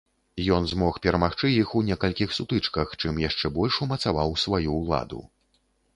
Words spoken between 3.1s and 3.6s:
яшчэ